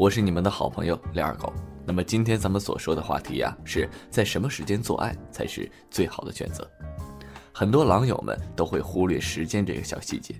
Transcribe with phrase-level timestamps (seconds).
[0.00, 1.52] 我是你们的好朋友李二狗。
[1.84, 6.66] 那么今天咱们所说的话题呀，是在什么时间做爱才是最好的选择？
[7.52, 10.34] 很多狼友们都会忽略时间这个小细节，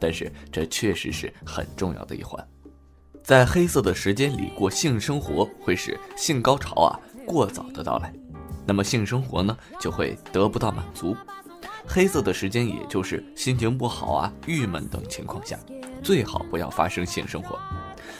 [0.00, 2.44] 但是这确实是很重要的一环。
[3.22, 8.12] 在黑色的时间里过性生活，会使性高潮啊过早的到来，
[8.66, 11.16] 那么性生活呢就会得不到满足。
[11.86, 15.56] 黑色的时间，也就是心情不好啊、郁闷等情况下，
[16.02, 17.56] 最好不要发生性生活。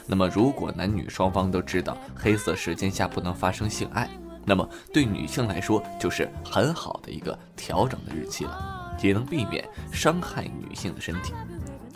[0.07, 4.09] 那么，如果男女双方都知道黑色时间下不能发生性爱，
[4.45, 11.33] 那么对女性来说就是很好的一个调整的日期了，也能避免伤害女性的身体。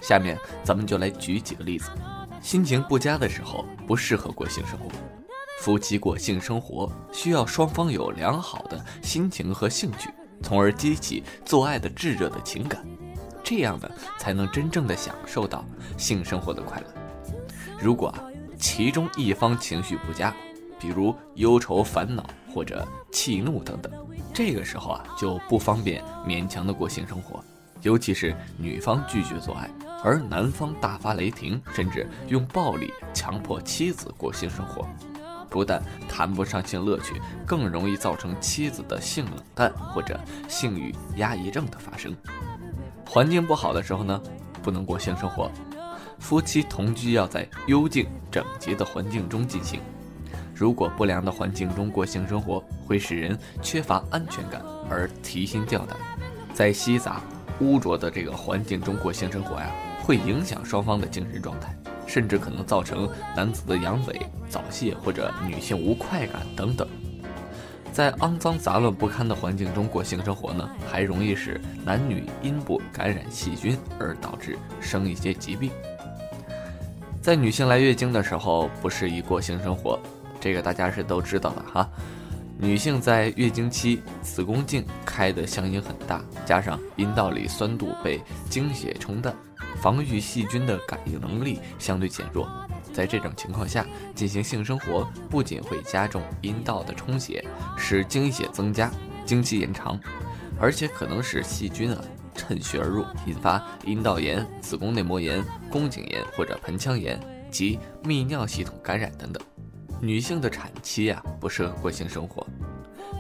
[0.01, 1.91] 下面咱们就来举几个例子：
[2.41, 4.89] 心情不佳的时候不适合过性生活；
[5.61, 10.09] 夫妻过性生活需要双方有良好的心情和兴趣，
[10.43, 12.83] 从而激起做爱的炙热的情感，
[13.45, 15.63] 这样呢才能真正的享受到
[15.99, 16.87] 性生活的快乐。
[17.81, 18.23] 如果啊，
[18.59, 20.35] 其中一方情绪不佳，
[20.81, 23.93] 比如忧愁、烦恼或者气怒等等，
[24.35, 27.43] 这个时候啊就不方便勉强的过性生活。
[27.83, 29.71] 尤其是女方拒绝做爱，
[30.03, 34.85] 而男方大发雷霆，甚至用暴力强迫妻子过性生活，
[35.49, 40.19] 不但谈不上性乐趣，更容易造成妻子的性冷淡或者
[40.49, 42.13] 性欲压抑症的发生。
[43.07, 44.21] 环境不好的时候呢，
[44.61, 45.49] 不能过性生活。
[46.19, 49.81] 夫妻同居要在幽静整洁的环境中进行。
[50.55, 55.97] 如果不良的环境中过性生活，会使人缺乏安全感而提心吊胆。
[56.53, 57.23] 在稀杂、
[57.61, 59.71] 污浊的这个环境中过性生活呀，
[60.03, 61.73] 会影响双方的精神状态，
[62.07, 66.89] 甚至可能造成男子的阳痿、早泄或者女性无快感等等。
[67.93, 75.71] 在肮脏杂乱不堪的环境中过性生活呢，还容易使男女阴部感染细菌，而导致生一些疾病。
[77.29, 80.01] 在女性来月经的时候，不适宜过性生活，
[80.41, 81.87] 这个大家是都知道的哈。
[82.59, 88.19] 女性在月经期，子宫颈开的相应很大，加上阴道里酸度被
[88.49, 89.37] 经血冲淡，
[89.79, 92.49] 防御细菌的感应能力相对减弱。
[92.95, 93.85] 在这种情况下
[94.15, 97.45] 进行性生活，不仅会加重阴道的充血，
[97.77, 98.91] 使经血增加，
[99.27, 100.01] 经期延长，
[100.59, 102.03] 而且可能使细菌啊。
[102.49, 107.21] 趁虚而入，引发阴道炎、子宫内膜炎、宫颈炎或者盆腔炎
[107.51, 109.43] 及泌尿系统感染等等。
[110.01, 112.47] 女性的产期呀，不适合过性生活。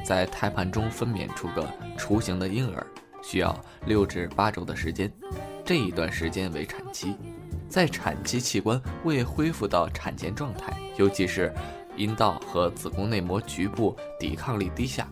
[0.03, 1.69] 在胎盘中分娩出个
[1.99, 2.87] 雏形的婴儿，
[3.23, 5.13] 需要六至八周的时间，
[5.63, 7.15] 这一段时间为产期。
[7.69, 11.53] 在产期器官未恢复到产前状态，尤其是
[11.99, 15.07] 阴道和子宫内膜局部抵抗力低下。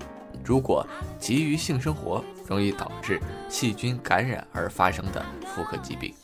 [0.46, 0.86] 如果
[1.18, 6.14] 急于性生活，容易导致细菌感染而发生的妇科疾病。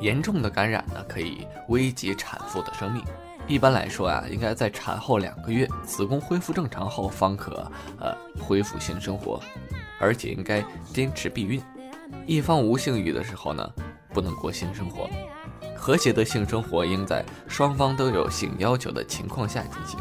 [0.00, 3.00] 严重的感染呢，可以危及产妇的生命。
[3.46, 9.40] 一般来说啊，应该在产后两个月，子宫恢复正常后方可呃恢复性生活，
[10.00, 11.62] 而且应该坚持避孕。
[12.26, 13.72] 一方无性欲的时候呢，
[14.12, 15.08] 不能过性生活。
[15.76, 19.98] 和谐的性生活应在双方都有性要求的情况下进行。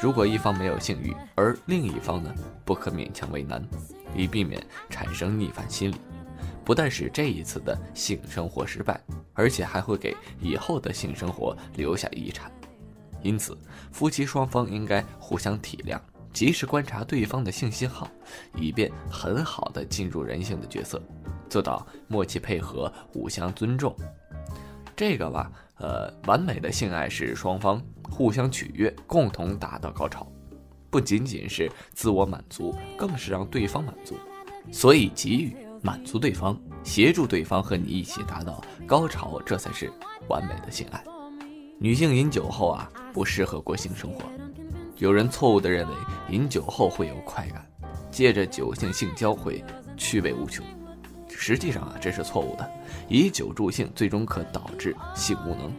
[0.00, 2.32] 如果一方没有性欲，而另一方呢，
[2.64, 3.60] 不可勉强为难，
[4.14, 5.96] 以避免产生逆反心理，
[6.64, 9.00] 不但使这一次的性生活失败，
[9.34, 12.50] 而且还会给以后的性生活留下遗产。
[13.22, 13.58] 因此，
[13.90, 15.98] 夫妻双方应该互相体谅，
[16.32, 18.08] 及时观察对方的性信号，
[18.54, 21.02] 以便很好的进入人性的角色，
[21.48, 23.92] 做到默契配合、互相尊重。
[24.98, 30.26] 这个吧，呃，完美的性爱是双方互相取悦，共同达到高潮，
[30.90, 34.16] 不仅仅是自我满足，更是让对方满足。
[34.72, 39.88] 所以，给予满足对方，协助对方和你一起达到高潮，这才是
[40.26, 41.00] 完美的性爱。
[41.78, 44.22] 女性饮酒后啊，不适合过性生活。
[44.96, 45.94] 有人错误地认为
[46.30, 47.64] 饮酒后会有快感，
[48.10, 49.64] 借着酒性性交会
[49.96, 50.66] 趣味无穷。
[51.40, 52.68] 实际上啊，这是错误的。
[53.08, 55.72] 以酒助兴，最终可导致性无能。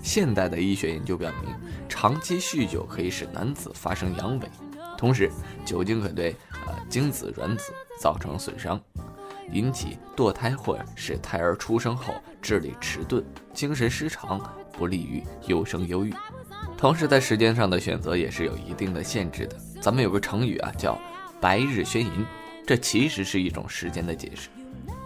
[0.00, 1.52] 现代的医学研究表明，
[1.88, 4.44] 长期酗酒可以使男子发生阳痿，
[4.96, 5.28] 同时
[5.64, 6.36] 酒精可对
[6.66, 8.80] 呃精子卵子造成损伤，
[9.50, 14.40] 引起堕胎或使胎儿出生后智力迟钝、精神失常，
[14.72, 16.14] 不利于优生优育。
[16.78, 19.56] 同时，在时间上的选择也是有一定的限制的。
[19.80, 20.96] 咱们有个成语啊，叫
[21.40, 22.24] “白日宣淫”，
[22.64, 24.48] 这其实是一种时间的解释。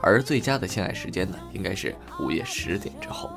[0.03, 3.31] 而最佳的性爱时间呢，应该是午夜十点之后。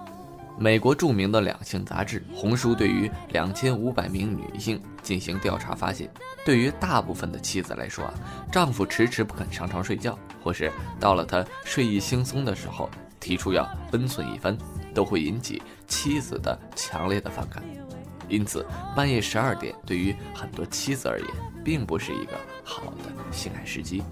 [0.60, 6.08] 美国著名的两性杂志《红书》对于两千五百名女性进行调查，发现，
[6.46, 8.13] 对于大部分的妻子来说啊，
[8.52, 12.88] 丈夫迟迟不肯上床睡觉，或是到了他睡意惺忪的时候
[13.19, 14.56] 提出要温存一番，
[14.94, 17.63] 都会引起妻子的强烈的反感。
[18.28, 18.63] 因此
[18.96, 21.28] 半夜十二点对于很多妻子而言，
[21.66, 24.04] 并不是一个好的性爱时机。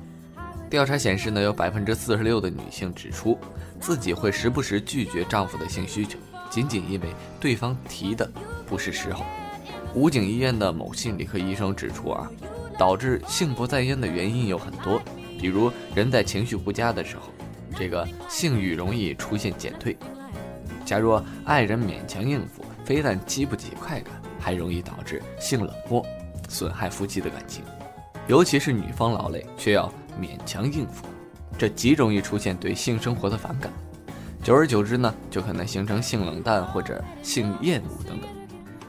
[0.70, 3.38] 调查显示呢，有百分之四十六的女性指出，
[3.80, 6.20] 自己会时不时拒绝丈夫的性需求，
[6.50, 8.30] 仅仅因为对方提的
[8.68, 9.26] 不是时候。
[9.96, 12.30] 武警医院的某心理科医生指出啊，
[12.78, 15.02] 导致性不在焉的原因有很多，
[15.40, 17.24] 比如人在情绪不佳的时候，
[17.76, 19.96] 这个性欲容易出现减退；
[20.86, 26.06] 假若爱人勉强应付，非但激不起快感，还容易导致性冷漠，
[26.48, 27.64] 损害夫妻的感情。
[28.28, 31.06] 尤其是女方劳累却要勉强应付，
[31.58, 33.72] 这极容易出现对性生活的反感，
[34.44, 38.30] 久而久之呢，就可能形成性冷淡或者性厌恶等等。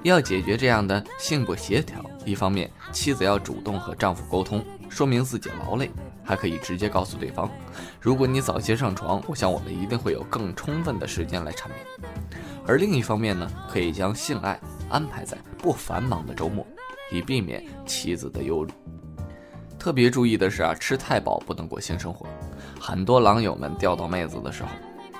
[0.02, 5.90] 要解决这样的性不协调，一方面妻子要主动和丈夫沟通，说明自己劳累，
[6.24, 7.50] 还可以直接告诉对方，
[8.00, 12.10] 如果你早些上床，我想我们一定会有更充分的时间来缠绵。
[12.66, 16.66] 而另一方面呢，可以将性爱安排在不繁忙的周末，
[17.12, 18.72] 以避免妻子的忧虑。
[19.80, 22.26] 特别注意的是啊，吃太饱不能过性生活。
[22.78, 24.68] 很多狼友们钓到妹子的时候，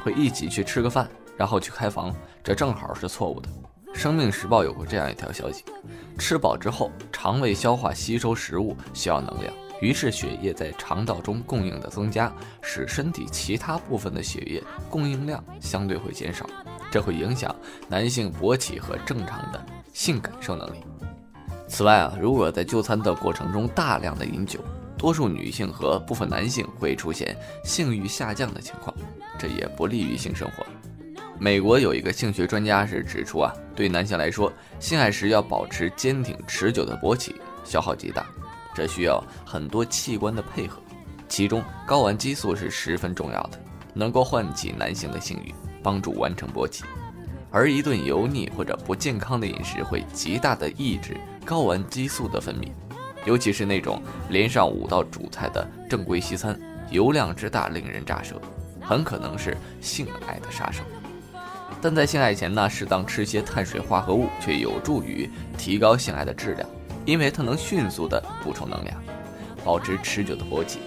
[0.04, 2.14] 会一起去吃个饭，然后去开房，
[2.44, 3.48] 这正好是错误的。
[3.94, 5.64] 生命时报有过这样一条消息：
[6.18, 12.30] 吃饱之后，肠胃消化吸收食物需要能量，于是血液在肠道中供应的增加，
[12.60, 16.46] 使身体其他部分的血液供应量相对会减少，
[16.90, 17.54] 这会影响
[17.88, 19.64] 男性勃起和正常的
[19.94, 20.84] 性感受能力。
[21.70, 24.58] 此外啊，如果在就餐的过程中大量的饮酒，
[24.98, 27.34] 多数女性和部分男性会出现
[27.64, 28.92] 性欲下降的情况，
[29.38, 30.66] 这也不利于性生活。
[31.38, 38.26] 美国有一个性学专家是指出啊，对男性来说，性爱时要保持坚挺持久的勃起，消耗极大，
[38.74, 40.82] 这需要很多器官的配合，
[41.28, 43.58] 其中睾丸激素是十分重要的，
[43.94, 46.82] 能够唤起男性的性欲，帮助完成勃起。
[47.52, 51.16] 而一顿油腻或者不健康的饮食会极大的抑制
[51.50, 52.68] 睾丸激素的分泌，
[53.24, 56.56] 尤其是那种连上五道主菜的正规西餐，
[56.92, 58.40] 油量之大令人咋舌，
[58.80, 60.84] 很可能是性爱的杀手。
[61.82, 66.68] 但在性爱前呢，适当吃些碳水化合物却有助于提高性爱的质量，
[67.04, 68.96] 因为它能迅速的补充能量，
[69.64, 70.78] 保持持久的勃起。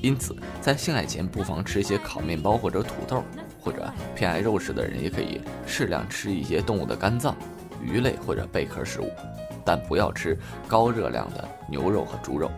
[0.00, 3.24] 因此，在性爱前不妨吃些烤面包或者土豆，
[3.60, 7.34] 或者偏爱肉食的人也可以适量吃一些动物的肝脏、
[7.82, 9.10] 鱼类或者贝壳食物，
[9.64, 10.38] 但不要吃
[10.68, 12.50] 高热量的牛肉和猪肉。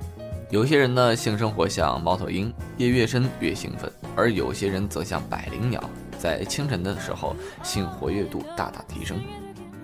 [0.50, 5.82] 有些人呢，性生活像猫头鹰，夜越深越兴奋，而有些人则像百灵鸟。
[6.19, 9.20] 在清晨的时候，性活跃度大大提升。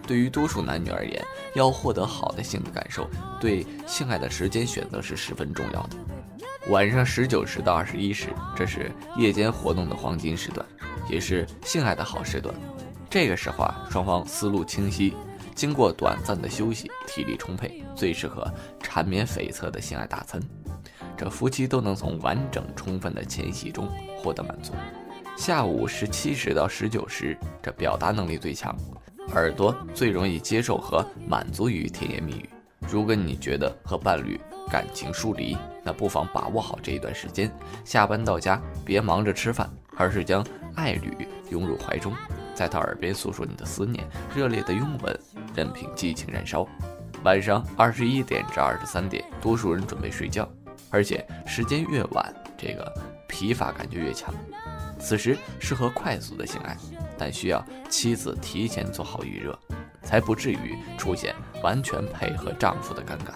[0.07, 1.23] 对于多数男女而言，
[1.55, 3.09] 要获得好的性的感受，
[3.41, 5.91] 对性爱的时间选择是十分重要的。
[6.69, 10.65] 晚上十九时到二十一时，这是夜间活动的黄金时段，
[11.09, 12.55] 也是性爱的好时段。
[13.11, 15.15] 这个时候啊，双方思路清晰，
[15.55, 18.51] 经过短暂的休息，体力充沛，最适合
[18.81, 20.41] 缠绵悱恻的性爱大餐。
[21.17, 23.89] 这夫妻都能从完整充分的前戏中
[24.19, 24.73] 获得满足。
[25.37, 28.77] 下午十七时到十九时，这表达能力最强，
[29.35, 32.49] 耳朵最容易接受和满足于甜言蜜语。
[32.89, 34.39] 如果你觉得和伴侣
[34.69, 37.51] 感情疏离，那不妨把握好这一段时间。
[37.85, 40.45] 下班到家，别忙着吃饭，而是将
[40.75, 42.13] 爱侣拥入怀中，
[42.55, 44.05] 在他耳边诉说你的思念，
[44.35, 45.21] 热烈的拥吻，
[45.55, 46.67] 任凭激情燃烧。
[47.25, 50.49] 晚上二十一点至二十三点，多数人准备睡觉，
[50.91, 52.93] 而且时间越晚，这个
[53.29, 54.35] 疲乏感就越强。
[54.99, 56.77] 此时适合快速的性爱，
[57.19, 59.59] 但需要妻子提前做好预热，
[60.03, 63.35] 才不至于出现完全配合丈夫的尴尬。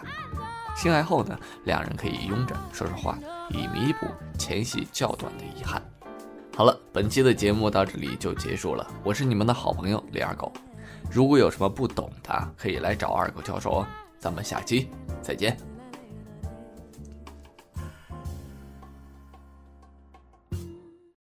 [0.77, 3.19] 性爱后呢，两人可以拥着说说话，
[3.51, 4.07] 以弥补
[4.39, 5.83] 前戏较短的遗憾。
[6.57, 8.87] 好了，本期的节目到这里就结束了。
[9.03, 10.53] 我是你们的好朋友李二狗，
[11.11, 13.87] 如果有什么不懂的，可以来找二狗教授哦。
[14.19, 14.89] 咱们下期
[15.23, 15.57] 再见。